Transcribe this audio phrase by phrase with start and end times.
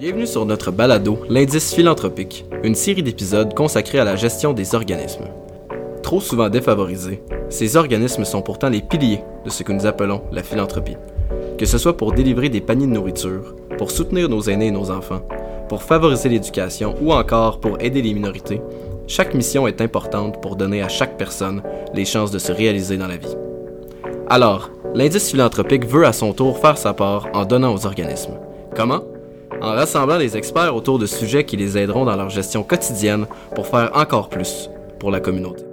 [0.00, 5.26] Bienvenue sur notre balado, l'indice philanthropique, une série d'épisodes consacrés à la gestion des organismes.
[6.02, 10.42] Trop souvent défavorisés, ces organismes sont pourtant les piliers de ce que nous appelons la
[10.42, 10.96] philanthropie.
[11.58, 14.90] Que ce soit pour délivrer des paniers de nourriture, pour soutenir nos aînés et nos
[14.90, 15.20] enfants,
[15.68, 18.62] pour favoriser l'éducation ou encore pour aider les minorités,
[19.06, 21.62] chaque mission est importante pour donner à chaque personne
[21.92, 23.36] les chances de se réaliser dans la vie.
[24.30, 28.38] Alors, l'indice philanthropique veut à son tour faire sa part en donnant aux organismes.
[28.74, 29.02] Comment?
[29.62, 33.66] En rassemblant les experts autour de sujets qui les aideront dans leur gestion quotidienne pour
[33.66, 35.64] faire encore plus pour la communauté.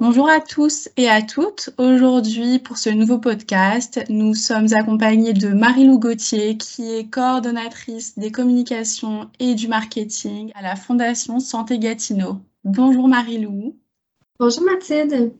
[0.00, 1.70] Bonjour à tous et à toutes.
[1.78, 8.32] Aujourd'hui, pour ce nouveau podcast, nous sommes accompagnés de Marie-Lou Gauthier, qui est coordonnatrice des
[8.32, 12.38] communications et du marketing à la Fondation Santé Gatineau.
[12.64, 13.76] Bonjour Marie-Lou.
[14.40, 15.32] Bonjour Mathilde.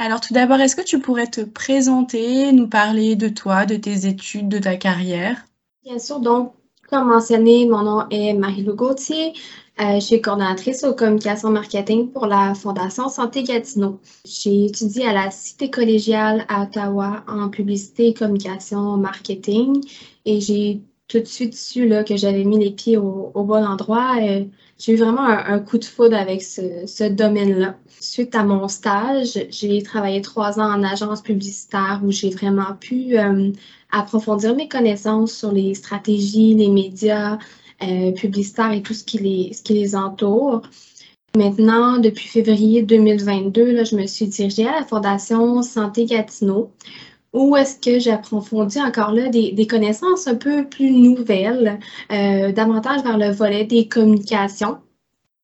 [0.00, 4.06] Alors tout d'abord, est-ce que tu pourrais te présenter, nous parler de toi, de tes
[4.06, 5.44] études, de ta carrière?
[5.82, 6.52] Bien sûr, donc,
[6.88, 9.32] comme mentionné, mon nom est Marie-Lou Gauthier.
[9.80, 14.00] Euh, je suis coordonnatrice aux communications marketing pour la Fondation Santé Gatineau.
[14.24, 19.84] J'ai étudié à la Cité collégiale à Ottawa en publicité, communication, marketing
[20.24, 24.16] et j'ai tout de suite su là, que j'avais mis les pieds au, bon endroit.
[24.20, 24.44] Euh,
[24.78, 27.76] j'ai eu vraiment un, coup de foudre avec ce, domaine-là.
[28.00, 33.18] Suite à mon stage, j'ai travaillé trois ans en agence publicitaire où j'ai vraiment pu
[33.18, 33.50] euh,
[33.90, 37.38] approfondir mes connaissances sur les stratégies, les médias
[37.82, 40.62] euh, publicitaires et tout ce qui les, ce qui les entoure.
[41.36, 46.70] Maintenant, depuis février 2022, là, je me suis dirigée à la Fondation Santé Gatineau
[47.32, 51.78] ou est-ce que j'approfondis encore là des, connaissances un peu plus nouvelles,
[52.10, 54.78] euh, davantage vers le volet des communications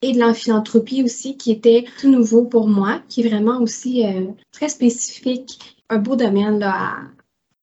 [0.02, 4.04] et de la philanthropie aussi, qui était tout nouveau pour moi, qui est vraiment aussi
[4.04, 6.98] euh, très spécifique, un beau domaine à,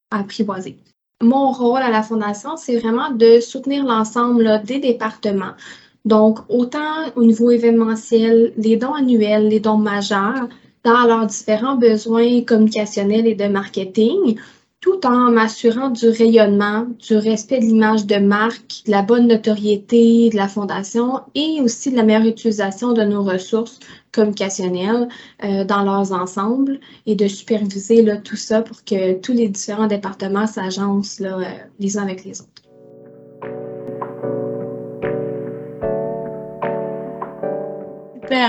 [0.10, 0.78] à apprivoiser.
[1.22, 5.54] Mon rôle à la Fondation, c'est vraiment de soutenir l'ensemble des départements.
[6.04, 10.48] Donc, autant au niveau événementiel, les dons annuels, les dons majeurs,
[10.84, 14.38] dans leurs différents besoins communicationnels et de marketing,
[14.82, 20.30] tout en m'assurant du rayonnement, du respect de l'image de marque, de la bonne notoriété
[20.30, 23.80] de la fondation et aussi de la meilleure utilisation de nos ressources
[24.12, 25.08] communicationnelles
[25.44, 30.48] euh, dans leurs ensembles et de superviser tout ça pour que tous les différents départements
[30.48, 31.44] s'agencent euh,
[31.80, 32.51] les uns avec les autres.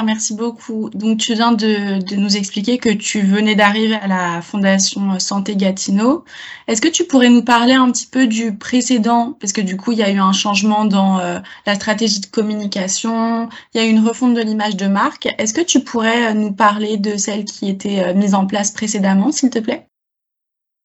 [0.05, 0.91] Merci beaucoup.
[0.91, 6.25] Donc, tu viens de, nous expliquer que tu venais d'arriver à la Fondation Santé Gatineau.
[6.69, 9.37] Est-ce que tu pourrais nous parler un petit peu du précédent?
[9.41, 12.27] Parce que du coup, il y a eu un changement dans euh, la stratégie de
[12.27, 15.29] communication, il y a eu une refonte de l'image de marque.
[15.39, 18.71] Est-ce que tu pourrais euh, nous parler de celle qui était euh, mise en place
[18.71, 19.89] précédemment, s'il te plaît?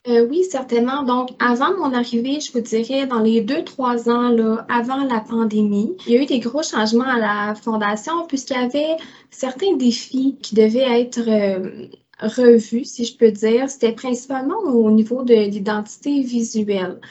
[0.07, 1.03] Euh, oui, certainement.
[1.03, 5.19] Donc, avant mon arrivée, je vous dirais, dans les deux, trois ans, là, avant la
[5.19, 8.97] pandémie, il y a eu des gros changements à la Fondation puisqu'il y avait
[9.31, 11.87] certains défis qui devaient être euh,
[12.21, 13.69] revus, si je peux dire.
[13.69, 17.01] C'était principalement au niveau de l'identité visuelle.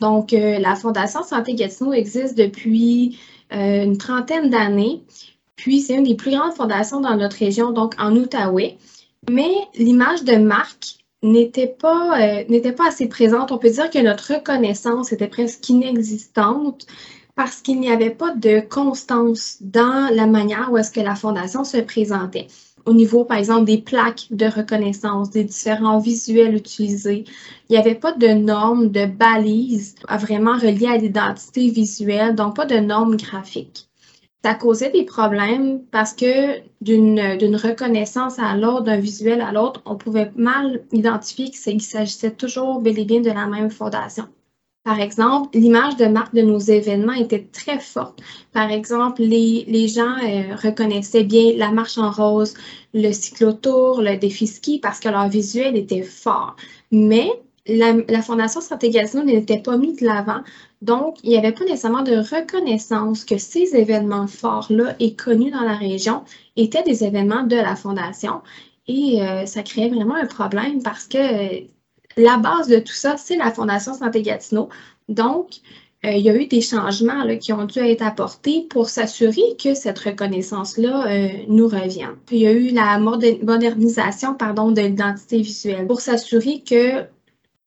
[0.00, 3.18] Donc, euh, la Fondation Santé Gatineau existe depuis
[3.52, 5.02] une trentaine d'années.
[5.54, 8.76] Puis, c'est une des plus grandes fondations dans notre région, donc en Outaouais.
[9.30, 13.52] Mais l'image de marque n'était pas, euh, n'était pas assez présente.
[13.52, 16.86] On peut dire que notre reconnaissance était presque inexistante
[17.34, 21.64] parce qu'il n'y avait pas de constance dans la manière où est-ce que la fondation
[21.64, 22.48] se présentait.
[22.86, 27.24] Au niveau, par exemple, des plaques de reconnaissance, des différents visuels utilisés,
[27.68, 32.64] il n'y avait pas de normes, de balises vraiment reliées à l'identité visuelle, donc pas
[32.64, 33.88] de normes graphiques
[34.44, 39.96] ça causait des problèmes parce que d'une reconnaissance à l'autre, d'un visuel à l'autre, on
[39.96, 44.28] pouvait mal identifier qu'il s'agissait toujours bel et bien de la même fondation.
[44.86, 48.22] Par exemple, l'image de marque de nos événements était très forte.
[48.52, 52.54] Par exemple, les, gens euh, reconnaissaient bien la marche en rose,
[52.94, 56.54] le cyclotour, le défi ski parce que leur visuel était fort.
[56.92, 57.28] Mais
[57.68, 60.40] la, Fondation Santé Gatineau n'était pas mise de l'avant.
[60.82, 65.62] Donc, il n'y avait pas nécessairement de reconnaissance que ces événements forts-là et connus dans
[65.62, 66.22] la région
[66.56, 68.42] étaient des événements de la Fondation.
[68.86, 71.60] Et euh, ça créait vraiment un problème parce que euh,
[72.16, 74.68] la base de tout ça, c'est la Fondation Santé Gatineau.
[75.08, 75.56] Donc,
[76.04, 79.74] euh, il y a eu des changements qui ont dû être apportés pour s'assurer que
[79.74, 81.06] cette reconnaissance-là
[81.48, 82.10] nous revient.
[82.26, 87.06] Puis, il y a eu la modernisation pardon, de l'identité visuelle pour s'assurer que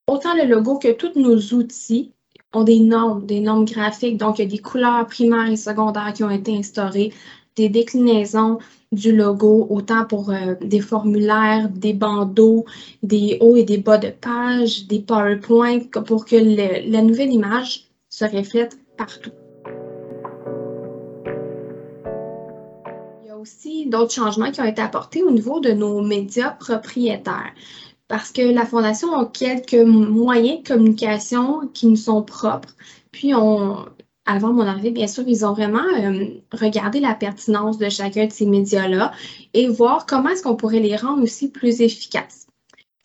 [0.09, 2.11] autant le logo que tous nos outils
[2.53, 4.17] ont des normes, des normes graphiques.
[4.17, 7.13] Donc, il y a des couleurs primaires et secondaires qui ont été instaurées,
[7.56, 8.57] des déclinaisons
[8.91, 12.65] du logo, autant pour euh, des formulaires, des bandeaux,
[13.03, 18.25] des hauts et des bas de page, des PowerPoint, pour que la nouvelle image se
[18.25, 19.31] reflète partout.
[23.21, 26.51] Il y a aussi d'autres changements qui ont été apportés au niveau de nos médias
[26.51, 27.53] propriétaires
[28.09, 32.75] parce que la Fondation a quelques moyens de communication qui nous sont propres.
[33.11, 38.25] Puis, avant mon arrivée, bien sûr, ils ont vraiment euh, regardé la pertinence de chacun
[38.25, 39.13] de ces médias-là
[39.53, 42.47] et voir comment est-ce qu'on pourrait les rendre aussi plus efficaces.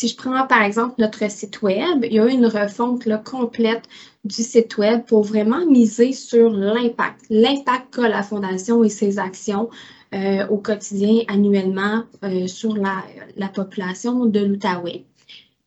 [0.01, 3.85] Si je prends par exemple notre site web, il y a eu une refonte complète
[4.25, 9.71] du site web pour vraiment miser sur l'impact, l'impact qu'a la Fondation et ses actions
[10.15, 13.03] euh, au quotidien, annuellement, euh, sur la,
[13.37, 15.05] la, population de l'Outaouais.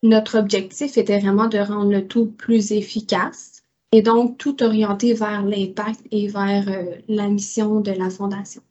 [0.04, 5.44] Notre objectif était vraiment de rendre le tout plus efficace et donc tout orienté vers
[5.44, 8.62] l'impact et vers euh, la mission de la Fondation.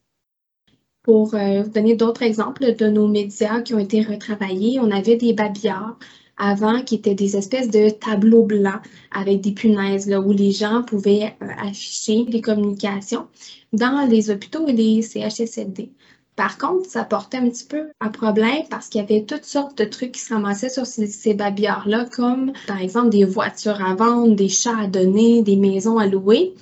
[1.02, 5.34] Pour vous donner d'autres exemples de nos médias qui ont été retravaillés, on avait des
[5.34, 5.98] babillards
[6.36, 8.80] avant qui étaient des espèces de tableaux blancs
[9.10, 13.26] avec des punaises là, où les gens pouvaient euh, afficher des communications
[13.72, 15.90] dans les hôpitaux et les CHSLD.
[16.36, 19.78] Par contre, ça portait un petit peu un problème parce qu'il y avait toutes sortes
[19.78, 23.94] de trucs qui se ramassaient sur ces, ces babillards-là, comme par exemple des voitures à
[23.94, 26.52] vendre, des chats à donner, des maisons à louer,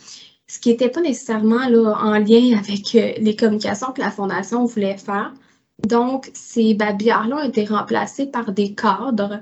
[0.47, 4.65] ce qui n'était pas nécessairement là, en lien avec euh, les communications que la Fondation
[4.65, 5.33] voulait faire.
[5.83, 9.41] Donc, ces babillards-là ont été remplacés par des cadres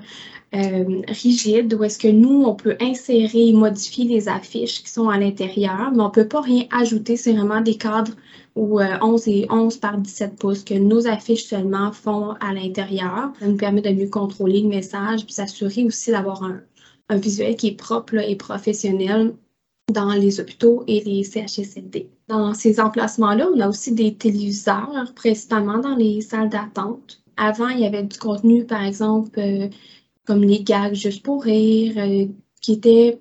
[0.55, 5.09] euh, rigides où est-ce que nous, on peut insérer et modifier les affiches qui sont
[5.09, 7.17] à l'intérieur, mais on ne peut pas rien ajouter.
[7.17, 8.13] C'est vraiment des cadres
[8.55, 13.31] où 11 euh, et 11 par 17 pouces que nos affiches seulement font à l'intérieur.
[13.39, 16.61] Ça nous permet de mieux contrôler le message puis s'assurer aussi d'avoir un,
[17.15, 19.35] visuel qui est propre et professionnel
[19.91, 22.09] dans les hôpitaux et les CHSLD.
[22.27, 27.21] Dans ces emplacements-là, on a aussi des téléviseurs, principalement dans les salles d'attente.
[27.37, 29.67] Avant, il y avait du contenu, par exemple, euh,
[30.25, 32.27] comme les gags juste pour rire, euh,
[32.61, 33.19] qui était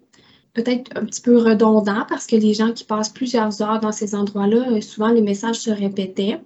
[0.55, 4.15] peut-être un petit peu redondant parce que les gens qui passent plusieurs heures dans ces
[4.15, 6.41] endroits-là, euh, souvent les messages se répétaient.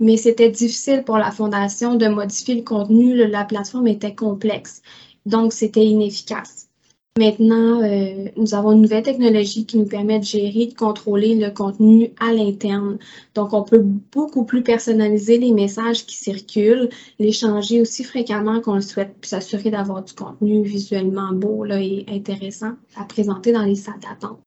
[0.00, 3.14] Mais c'était difficile pour la fondation de modifier le contenu.
[3.28, 4.82] La plateforme était complexe.
[5.26, 6.71] Donc, c'était inefficace.
[7.18, 11.50] Maintenant, euh, nous avons une nouvelle technologie qui nous permet de gérer, de contrôler le
[11.50, 12.98] contenu à l'interne.
[13.34, 13.82] Donc, on peut
[14.12, 16.88] beaucoup plus personnaliser les messages qui circulent,
[17.18, 21.82] les changer aussi fréquemment qu'on le souhaite, puis s'assurer d'avoir du contenu visuellement beau là,
[21.82, 24.40] et intéressant à présenter dans les salles d'attente.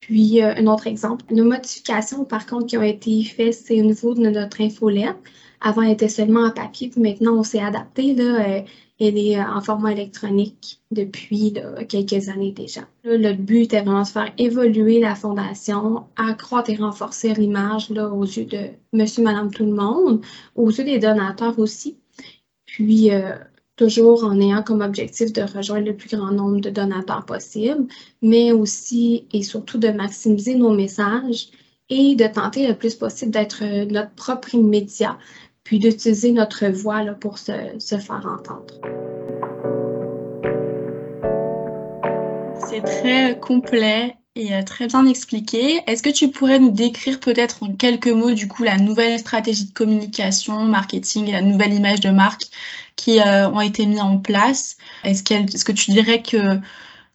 [0.00, 3.84] Puis, euh, un autre exemple, nos modifications, par contre, qui ont été faites, c'est au
[3.84, 5.16] niveau de notre infolette.
[5.60, 8.14] Avant, elle était seulement en papier, puis maintenant, on s'est adapté.
[8.14, 8.60] Là, euh,
[9.08, 11.54] elle est euh, en format électronique depuis
[11.88, 12.82] quelques années déjà.
[13.04, 18.44] le but est vraiment de faire évoluer la fondation, accroître et renforcer l'image aux yeux
[18.44, 20.22] de monsieur, madame, tout le monde,
[20.54, 21.96] aux yeux des donateurs aussi.
[22.72, 23.36] Puis, euh,
[23.76, 27.86] toujours en ayant comme objectif de rejoindre le plus grand nombre de donateurs possible,
[28.22, 31.48] mais aussi et surtout de maximiser nos messages
[31.90, 35.18] et de tenter le plus possible d'être euh, notre propre immédiat
[35.64, 38.66] puis d'utiliser notre voix pour se, faire entendre.
[42.68, 45.80] C'est très complet et euh, très bien expliqué.
[45.86, 49.66] Est-ce que tu pourrais nous décrire peut-être en quelques mots du coup la nouvelle stratégie
[49.66, 52.44] de communication, marketing et la nouvelle image de marque
[52.96, 54.76] qui euh, ont été mis en place?
[55.04, 56.60] Est-ce que tu dirais que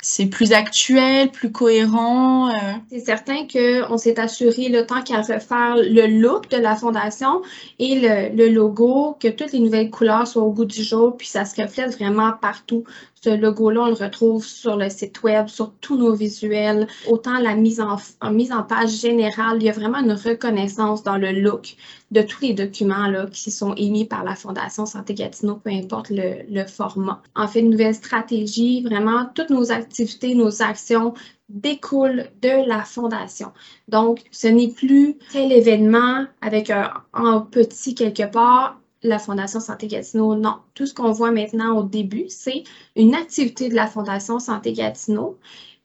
[0.02, 2.50] c'est plus actuel, plus cohérent.
[2.50, 2.54] Euh.
[2.90, 7.42] C'est certain qu'on s'est assuré le temps qu'à refaire le look de la fondation
[7.80, 11.28] et le, le, logo, que toutes les nouvelles couleurs soient au goût du jour, puis
[11.28, 12.84] ça se reflète vraiment partout
[13.22, 16.88] ce logo-là, on le retrouve sur le site web, sur tous nos visuels.
[17.08, 17.98] Autant la mise en,
[18.32, 21.76] mise en page générale, il y a vraiment une reconnaissance dans le look
[22.12, 26.66] de tous les documents qui sont émis par la Fondation Santé Gatineau, peu importe le,
[26.68, 27.22] format.
[27.36, 31.14] En fait, une nouvelle stratégie, vraiment, toutes nos activités, nos actions
[31.50, 33.52] découlent de la fondation.
[33.88, 38.78] Donc, ce n'est plus tel événement avec un petit quelque part
[39.08, 40.36] la Fondation Santé Gatineau.
[40.36, 42.64] Non, tout ce qu'on voit maintenant au début, c'est
[42.96, 45.38] une activité de la Fondation Santé Gatineau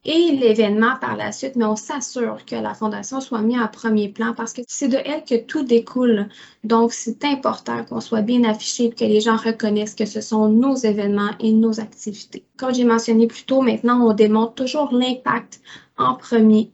[0.04, 4.08] et l'événement par la suite, mais on s'assure que la Fondation soit mise en premier
[4.08, 6.28] plan parce que c'est de elle que tout découle.
[6.64, 10.48] Donc, c'est important qu'on soit bien affiché et que les gens reconnaissent que ce sont
[10.48, 12.44] nos événements et nos activités.
[12.56, 15.60] Comme j'ai mentionné plus tôt, maintenant, on démontre toujours l'impact
[15.98, 16.72] en premier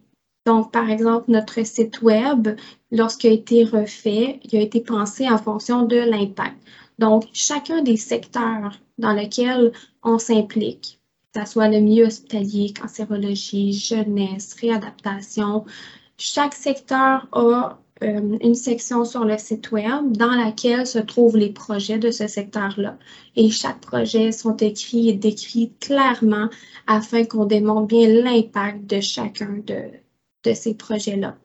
[0.49, 2.57] donc, par exemple, notre site Web,
[2.91, 6.57] lorsqu'il a été refait, il a été pensé en fonction de l'impact.
[6.99, 11.01] Donc, chacun des secteurs dans lesquels on s'implique,
[11.35, 15.67] que ce soit le milieu hospitalier, cancérologie, jeunesse, réadaptation,
[16.17, 21.51] chaque secteur a euh, une section sur le site web dans laquelle se trouvent les
[21.51, 22.97] projets de ce secteur-là.
[23.37, 26.49] Et chaque projet sont écrits et décrits clairement
[26.87, 29.91] afin qu'on démontre bien l'impact de chacun de,
[30.45, 31.37] de ces projets-là.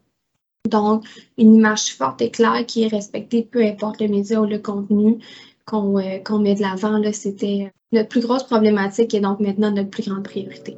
[0.70, 1.06] Donc,
[1.38, 5.20] une image forte et claire qui est respectée, peu importe le média ou le contenu
[5.66, 10.10] qu'on euh, met de l'avant, c'était notre plus grosse problématique et donc maintenant notre plus
[10.10, 10.78] grande priorité.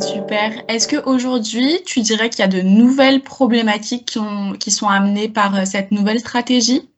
[0.00, 0.52] Super.
[0.68, 4.18] Est-ce qu'aujourd'hui, tu dirais qu'il y a de nouvelles problématiques
[4.58, 6.88] qui, sont amenées par euh, cette nouvelle stratégie?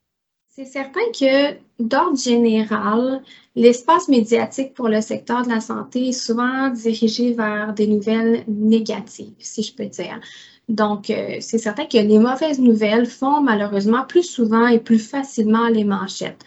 [0.57, 3.21] C'est certain que, d'ordre général,
[3.57, 9.35] l'espace médiatique pour le secteur de la santé est souvent dirigé vers des nouvelles négatives,
[9.39, 10.19] si je peux dire.
[10.71, 15.69] Donc, euh, c'est certain que les mauvaises nouvelles font malheureusement plus souvent et plus facilement
[15.69, 16.41] les manchettes.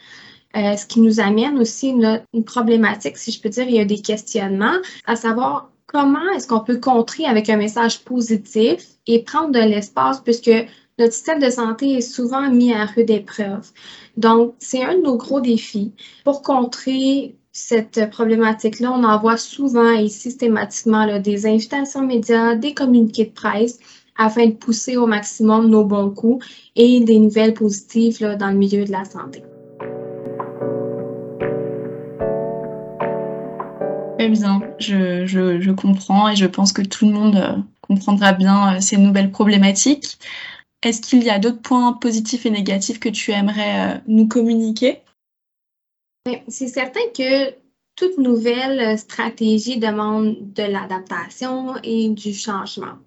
[0.58, 3.80] Euh, ce qui nous amène aussi une, une, problématique, si je peux dire, il y
[3.80, 9.22] a des questionnements, à savoir comment est-ce qu'on peut contrer avec un message positif et
[9.22, 10.50] prendre de l'espace puisque
[11.00, 13.72] notre système de santé est souvent mis à rude épreuve.
[14.18, 15.94] Donc, c'est un de nos gros défis.
[16.25, 23.32] Pour contrer cette problématique-là, on envoie souvent et systématiquement des invitations médias, des communiqués de
[23.32, 23.79] presse
[24.18, 28.58] afin de pousser au maximum nos bons coups et des nouvelles positives là, dans le
[28.58, 29.41] milieu de la santé.
[34.18, 38.75] Très bien, je, je, comprends et je pense que tout le monde euh, comprendra bien
[38.75, 40.20] euh, ces nouvelles problématiques.
[40.81, 45.01] Est-ce qu'il y a d'autres points positifs et négatifs que tu aimerais euh, nous communiquer?
[46.48, 47.53] C'est certain que
[47.95, 52.98] toute nouvelle stratégie demande de l'adaptation et du changement.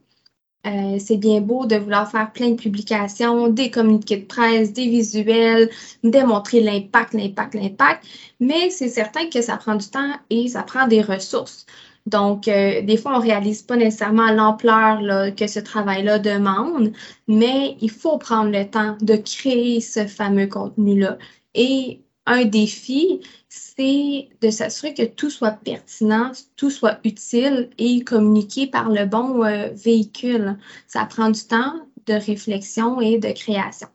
[0.65, 4.89] Euh, c'est bien beau de vouloir faire plein de publications, des communiqués de presse, des
[4.89, 5.71] visuels,
[6.05, 8.07] démontrer l'impact, l'impact, l'impact,
[8.39, 11.67] mais c'est certain que ça prend du temps et ça prend des ressources.
[12.07, 16.93] Donc, euh, des fois, on ne réalise pas nécessairement l'ampleur que ce travail-là demande,
[17.29, 21.19] mais il faut prendre le temps de créer ce fameux contenu-là.
[21.55, 28.67] Et un défi, c'est de s'assurer que tout soit pertinent, tout soit utile et communiqué
[28.67, 30.57] par le bon euh, véhicule.
[30.87, 31.75] Ça prend du temps
[32.07, 33.89] de réflexion et de création.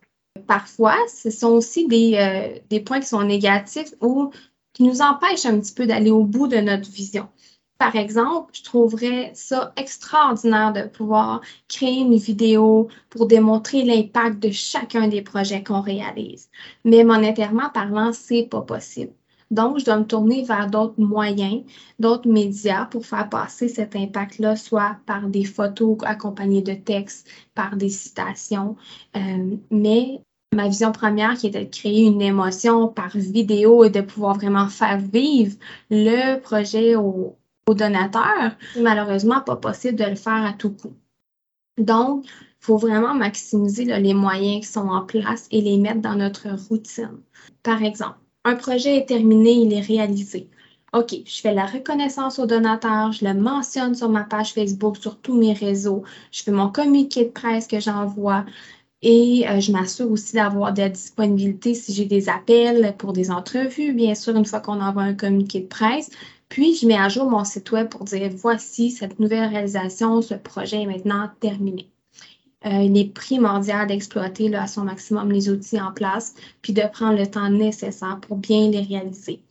[0.45, 4.31] Parfois, ce sont aussi des, euh, des points qui sont négatifs ou
[4.73, 7.27] qui nous empêchent un petit peu d'aller au bout de notre vision.
[7.79, 14.51] Par exemple, je trouverais ça extraordinaire de pouvoir créer une vidéo pour démontrer l'impact de
[14.51, 16.49] chacun des projets qu'on réalise.
[16.85, 19.13] Mais monétairement parlant, c'est pas possible.
[19.51, 21.63] Donc, je dois me tourner vers d'autres moyens,
[21.99, 27.77] d'autres médias pour faire passer cet impact-là, soit par des photos accompagnées de textes, par
[27.77, 28.75] des citations.
[29.15, 30.21] Euh, mais
[30.53, 34.67] ma vision première qui était de créer une émotion par vidéo et de pouvoir vraiment
[34.67, 35.55] faire vivre
[35.89, 37.36] le projet au,
[37.67, 40.93] aux donateurs, c'est malheureusement pas possible de le faire à tout coup.
[41.77, 46.15] Donc, il faut vraiment maximiser les moyens qui sont en place et les mettre dans
[46.15, 47.19] notre routine.
[47.61, 50.49] Par exemple, un projet est terminé, il est réalisé.
[50.93, 55.19] OK, je fais la reconnaissance aux donateurs, je le mentionne sur ma page Facebook, sur
[55.19, 58.45] tous mes réseaux, je fais mon communiqué de presse que j'envoie
[59.01, 63.29] et euh, je m'assure aussi d'avoir de la disponibilité si j'ai des appels pour des
[63.29, 66.09] entrevues, bien sûr, une fois qu'on envoie un communiqué de presse.
[66.49, 70.33] Puis, je mets à jour mon site web pour dire voici cette nouvelle réalisation, ce
[70.33, 71.89] projet est maintenant terminé.
[72.65, 77.17] Euh, il est primordial d'exploiter à son maximum les outils en place, puis de prendre
[77.17, 79.41] le temps nécessaire pour bien les réaliser.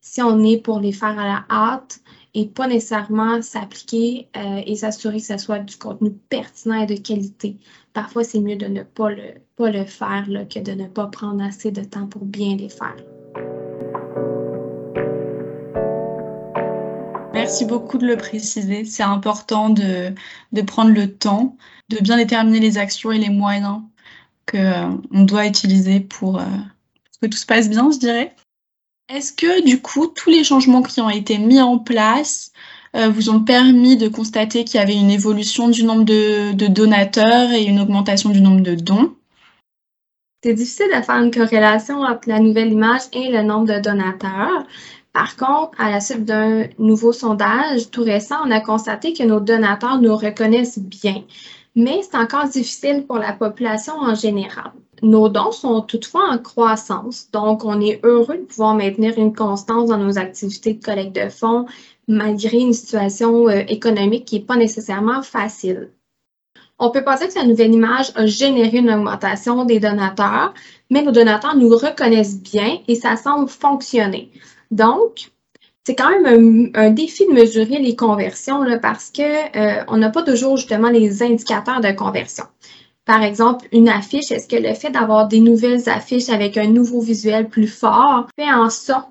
[0.00, 2.00] Si on est pour les faire à la hâte
[2.34, 6.96] et pas nécessairement s'appliquer euh, et s'assurer que ce soit du contenu pertinent et de
[6.96, 7.56] qualité,
[7.92, 11.42] parfois c'est mieux de ne pas le, pas le faire que de ne pas prendre
[11.42, 12.96] assez de temps pour bien les faire.
[17.44, 18.86] Merci beaucoup de le préciser.
[18.86, 20.14] C'est important de,
[20.66, 21.58] prendre le temps,
[21.90, 23.82] de bien déterminer les actions et les moyens
[24.50, 26.46] qu'on euh, doit utiliser pour, euh,
[27.20, 28.34] que tout se passe bien, je dirais.
[29.10, 32.50] Est-ce que du coup, tous les changements qui ont été mis en place
[32.96, 36.66] euh, vous ont permis de constater qu'il y avait une évolution du nombre de, de
[36.66, 39.14] donateurs et une augmentation du nombre de dons?
[40.42, 44.66] C'est difficile de faire une corrélation entre la nouvelle image et le nombre de donateurs.
[45.14, 49.38] Par contre, à la suite d'un nouveau sondage tout récent, on a constaté que nos
[49.38, 51.22] donateurs nous reconnaissent bien,
[51.76, 54.72] mais c'est encore difficile pour la population en général.
[55.02, 59.88] Nos dons sont toutefois en croissance, donc on est heureux de pouvoir maintenir une constance
[59.88, 61.66] dans nos activités de collecte de fonds
[62.08, 65.90] malgré une situation euh, économique qui n'est pas nécessairement facile.
[66.80, 70.54] On peut penser que la nouvelle image a généré une augmentation des donateurs,
[70.90, 74.32] mais nos donateurs nous reconnaissent bien et ça semble fonctionner.
[74.74, 75.30] Donc,
[75.84, 80.56] c'est quand même un, défi de mesurer les conversions parce que euh, n'a pas toujours
[80.56, 82.44] justement les indicateurs de conversion.
[83.04, 87.00] Par exemple, une affiche, est-ce que le fait d'avoir des nouvelles affiches avec un nouveau
[87.00, 89.08] visuel plus fort fait en sorte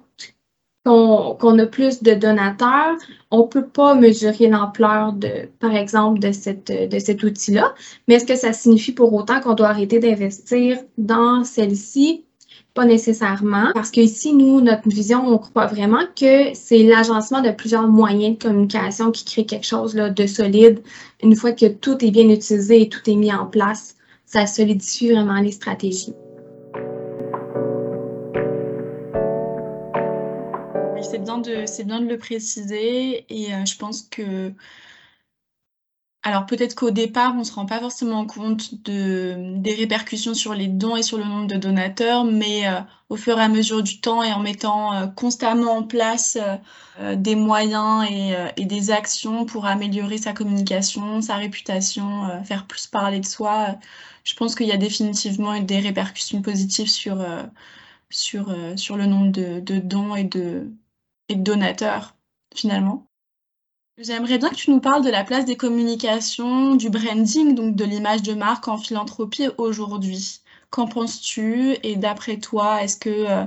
[0.84, 2.98] qu'on a plus de donateurs?
[3.32, 5.14] On ne peut pas mesurer l'ampleur
[5.60, 7.74] par exemple, de cet outil-là,
[8.08, 12.26] mais est-ce que ça signifie pour autant qu'on doit arrêter d'investir dans celle-ci?
[12.74, 17.52] Pas nécessairement, parce que ici, nous, notre vision, on croit vraiment que c'est l'agencement de
[17.52, 20.82] plusieurs moyens de communication qui crée quelque chose là, de solide.
[21.22, 25.12] Une fois que tout est bien utilisé et tout est mis en place, ça solidifie
[25.12, 26.16] vraiment les stratégies.
[31.02, 34.52] C'est bien, bien de le préciser et euh, je pense que
[36.24, 40.54] alors peut-être qu'au départ, on ne se rend pas forcément compte de, des répercussions sur
[40.54, 43.84] les dons et sur le nombre de donateurs, mais euh, au fur et à mesure
[43.84, 46.38] du temps et en mettant euh, constamment en place
[47.00, 52.88] euh, des moyens et, et, des actions pour améliorer sa communication, sa réputation, faire plus
[52.88, 53.78] parler de soi,
[54.24, 57.26] je pense qu'il y a définitivement des répercussions positives sur,
[58.10, 60.72] sur, sur le nombre de, de dons et de,
[61.30, 62.16] et de donateurs
[62.56, 63.08] finalement.
[64.00, 67.86] J'aimerais bien que tu nous parles de la place des communications, du branding, donc de
[67.86, 70.42] l'image de marque en philanthropie aujourd'hui.
[70.72, 71.78] Qu'en penses-tu?
[71.84, 73.46] Et d'après toi, est-ce que euh,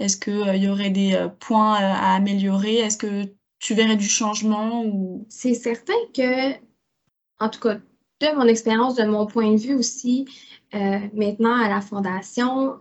[0.00, 2.78] est-ce que euh, y aurait des euh, points à améliorer?
[2.78, 5.26] Est-ce que tu verrais du changement ou?
[5.28, 6.54] C'est certain que,
[7.38, 7.76] en tout cas,
[8.20, 10.26] de mon expérience, de mon point de vue aussi,
[10.72, 12.80] maintenant à la fondation,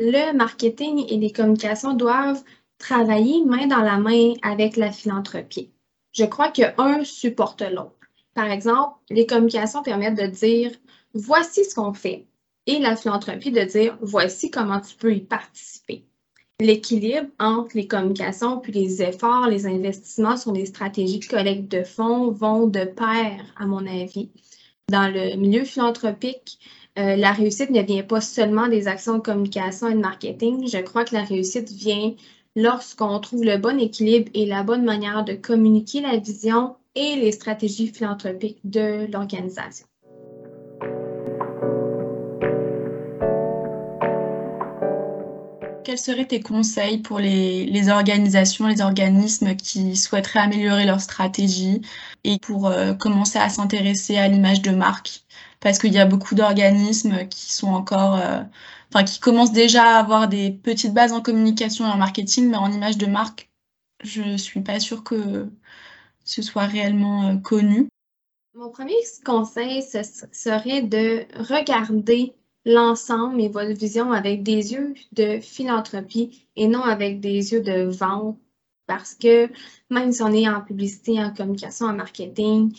[0.00, 2.42] le marketing et les communications doivent
[2.78, 5.70] travailler main dans la main avec la philanthropie
[6.12, 7.94] je crois qu'un supporte l'autre.
[8.34, 10.70] Par exemple, les communications permettent de dire
[11.14, 12.26] voici ce qu'on fait
[12.66, 16.04] et la philanthropie de dire voici comment tu peux y participer.
[16.60, 21.82] L'équilibre entre les communications puis les efforts, les investissements sur les stratégies de collecte de
[21.82, 24.30] fonds vont de pair, à mon avis.
[24.90, 26.58] Dans le milieu philanthropique,
[26.98, 30.68] euh, la réussite ne vient pas seulement des actions de communication et de marketing.
[30.68, 32.14] Je crois que la réussite vient
[32.56, 37.32] lorsqu'on trouve le bon équilibre et la bonne manière de communiquer la vision et les
[37.32, 39.86] stratégies philanthropiques de l'organisation.
[45.84, 51.80] Quels seraient tes conseils pour les, organisations, les organismes qui souhaiteraient améliorer leur stratégie
[52.22, 55.22] et pour euh, commencer à s'intéresser à l'image de marque?
[55.58, 58.40] Parce qu'il y a beaucoup d'organismes qui sont encore euh,
[58.92, 62.56] enfin qui commencent déjà à avoir des petites bases en communication et en marketing, mais
[62.56, 63.50] en image de marque,
[64.02, 65.48] je suis pas sûre que
[66.24, 67.88] ce soit réellement euh, connu.
[68.54, 69.98] Mon premier conseil ce
[70.32, 77.20] serait de regarder l'ensemble et votre vision avec des yeux de philanthropie et non avec
[77.20, 78.38] des yeux de vente.
[78.86, 79.48] Parce que
[79.88, 82.74] même si on est en publicité, en communication, en marketing,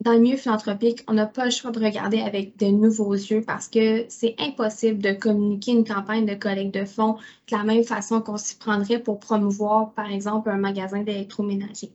[0.00, 3.42] dans le milieu philanthropique, on n'a pas le choix de regarder avec de nouveaux yeux
[3.42, 7.82] parce que c'est impossible de communiquer une campagne de collecte de fonds de la même
[7.82, 11.92] façon qu'on s'y prendrait pour promouvoir, par exemple, un magasin d'électroménager.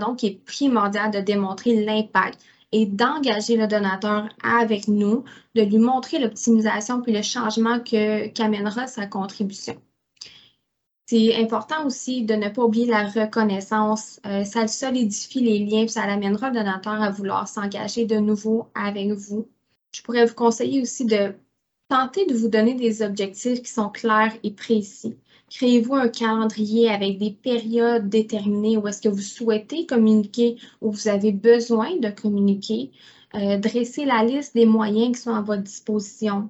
[0.00, 2.40] Donc, il est primordial de démontrer l'impact
[2.72, 9.06] et d'engager le donateur avec nous, de lui montrer l'optimisation puis le changement qu'amènera sa
[9.06, 9.80] contribution.
[11.06, 14.20] C'est important aussi de ne pas oublier la reconnaissance.
[14.26, 19.12] Euh, ça solidifie les liens, ça l'amènera le donateur à vouloir s'engager de nouveau avec
[19.12, 19.46] vous.
[19.92, 21.34] Je pourrais vous conseiller aussi de
[21.88, 25.16] tenter de vous donner des objectifs qui sont clairs et précis.
[25.50, 31.08] Créez-vous un calendrier avec des périodes déterminées où est-ce que vous souhaitez communiquer, où vous
[31.08, 32.90] avez besoin de communiquer.
[33.34, 36.48] Euh, dressez la liste des moyens qui sont à votre disposition.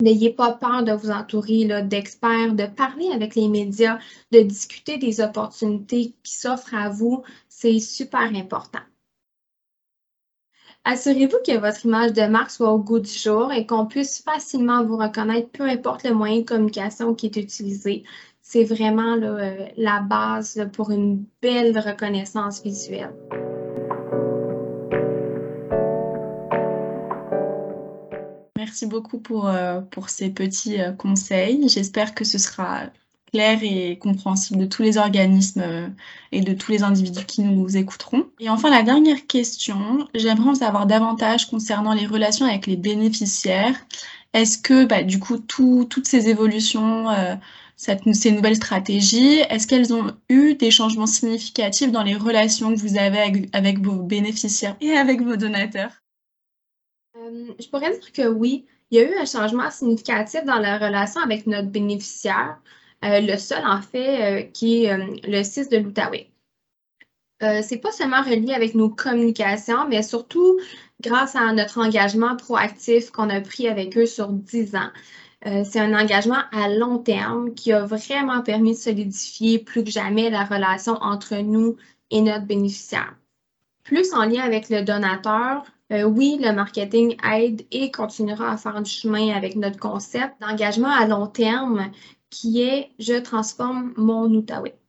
[0.00, 3.98] N'ayez pas peur de vous entourer d'experts, de parler avec les médias,
[4.32, 7.22] de discuter des opportunités qui s'offrent à vous.
[7.48, 8.80] C'est super important.
[10.84, 14.82] Assurez-vous que votre image de marque soit au goût du jour et qu'on puisse facilement
[14.82, 18.02] vous reconnaître, peu importe le moyen de communication qui est utilisé.
[18.40, 23.14] C'est vraiment euh, la base pour une belle reconnaissance visuelle.
[28.70, 31.68] Merci beaucoup pour, euh, pour ces petits euh, conseils.
[31.68, 32.82] J'espère que ce sera
[33.32, 35.88] clair et compréhensible de tous les organismes euh,
[36.30, 38.26] et de tous les individus qui nous écouteront.
[38.38, 43.74] Et enfin, la dernière question, j'aimerais en savoir davantage concernant les relations avec les bénéficiaires.
[44.34, 47.06] Est-ce que, bah, du coup, toutes ces évolutions,
[47.76, 52.96] ces nouvelles stratégies, est-ce qu'elles ont eu des changements significatifs dans les relations que vous
[52.96, 55.99] avez avec vos bénéficiaires et avec vos donateurs?
[57.30, 60.78] Euh, je pourrais dire que oui, il y a eu un changement significatif dans la
[60.78, 62.60] relation avec notre bénéficiaire.
[63.02, 66.30] le seul en fait qui est le 6 de l'Outaouais.
[67.42, 70.58] Euh, c'est pas seulement relié avec nos communications, mais surtout
[71.00, 74.90] grâce à notre engagement proactif qu'on a pris avec eux sur 10 ans.
[75.46, 79.90] Euh, c'est un engagement à long terme qui a vraiment permis de solidifier plus que
[79.90, 81.76] jamais la relation entre nous
[82.10, 83.14] et notre bénéficiaire.
[83.84, 88.82] Plus en lien avec le donateur, euh, oui, le marketing aide et continuera à faire
[88.82, 91.90] du chemin avec notre concept d'engagement à long terme
[92.30, 94.79] qui est Je transforme mon Outaouais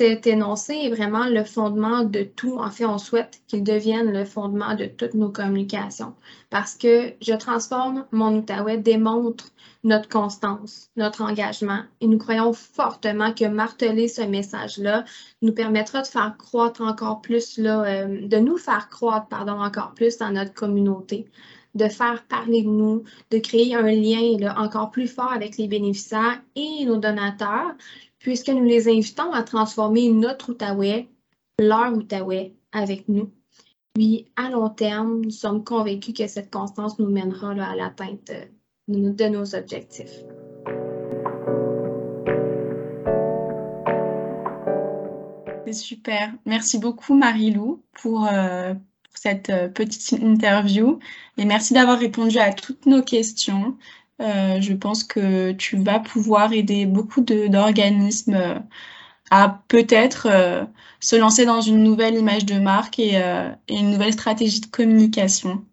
[0.00, 2.56] cet énoncé est vraiment le fondement de tout.
[2.56, 6.14] En fait, on souhaite qu'il devienne le fondement de toutes nos communications.
[6.48, 9.50] Parce que Je transforme mon Outaouais démontre
[9.84, 11.82] notre constance, notre engagement.
[12.00, 15.04] Et nous croyons fortement que marteler ce message-là
[15.42, 19.92] nous permettra de faire croître encore plus, là, euh, de nous faire croître, pardon, encore
[19.92, 21.26] plus dans notre communauté.
[21.74, 25.68] De faire parler de nous, de créer un lien là, encore plus fort avec les
[25.68, 27.74] bénéficiaires et nos donateurs,
[28.20, 31.08] puisque nous les invitons à transformer notre Outaouais,
[31.58, 33.32] leur Outaouais, avec nous.
[33.94, 38.30] Puis, à long terme, nous sommes convaincus que cette constance nous mènera à l'atteinte
[38.86, 40.22] de, nos objectifs.
[45.66, 46.32] C'est super.
[46.46, 48.74] Merci beaucoup, Marie-Lou, pour, euh,
[49.14, 50.98] cette euh, petite interview.
[51.36, 53.76] Et merci d'avoir répondu à toutes nos questions.
[54.20, 58.58] Euh, je pense que tu vas pouvoir aider beaucoup d'organismes euh,
[59.30, 60.64] à peut-être euh,
[61.00, 63.16] se lancer dans une nouvelle image de marque et,
[63.68, 65.64] une nouvelle stratégie de communication.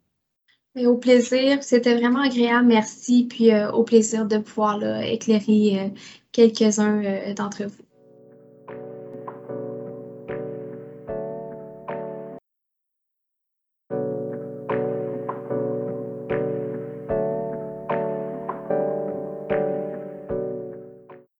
[0.78, 5.92] au plaisir, c'était vraiment agréable, merci, puis au plaisir de pouvoir éclairer
[6.32, 7.87] quelques-uns d'entre vous.